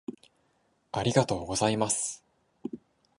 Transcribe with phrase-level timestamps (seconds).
[0.93, 2.23] 「ありがとうございます」